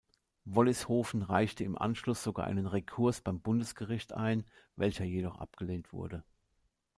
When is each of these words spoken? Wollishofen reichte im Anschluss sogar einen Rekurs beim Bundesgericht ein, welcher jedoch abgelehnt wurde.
Wollishofen 0.45 1.21
reichte 1.21 1.63
im 1.63 1.77
Anschluss 1.77 2.23
sogar 2.23 2.47
einen 2.47 2.65
Rekurs 2.65 3.21
beim 3.21 3.39
Bundesgericht 3.39 4.13
ein, 4.15 4.45
welcher 4.75 5.05
jedoch 5.05 5.35
abgelehnt 5.35 5.93
wurde. 5.93 6.23